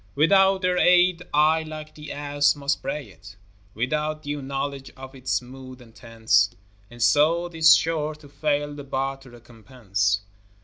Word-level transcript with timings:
Without 0.15 0.63
their 0.63 0.79
aid, 0.79 1.21
I, 1.31 1.61
like 1.61 1.93
the 1.93 2.11
ass, 2.11 2.55
must 2.55 2.81
bray 2.81 3.07
it, 3.07 3.35
Without 3.75 4.23
due 4.23 4.41
knowledge 4.41 4.89
of 4.97 5.13
its 5.13 5.43
mood 5.43 5.79
and 5.79 5.93
tense, 5.93 6.49
And 6.89 7.03
so 7.03 7.47
'tis 7.47 7.75
sure 7.75 8.15
to 8.15 8.27
fail 8.27 8.73
the 8.73 8.83
bard 8.83 9.21
to 9.21 9.29
recompense. 9.29 10.21